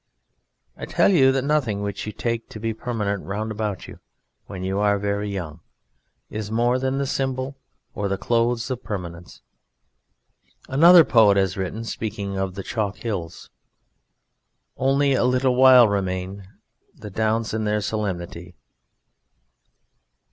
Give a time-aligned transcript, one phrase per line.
[0.75, 3.99] I tell you that nothing which you take to be permanent round about you
[4.47, 5.59] when you are very young
[6.31, 7.55] is more than the symbol
[7.93, 9.43] or clothes of permanence.
[10.67, 13.51] Another poet has written, speaking of the chalk hills:
[14.75, 16.47] Only a little while remain
[16.95, 18.55] The Downs in their solemnity.